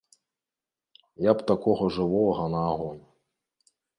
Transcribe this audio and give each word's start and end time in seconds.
Я 1.29 1.35
б 1.41 1.45
такога 1.51 1.85
жывога 1.99 2.47
на 2.57 2.61
агонь. 2.73 2.99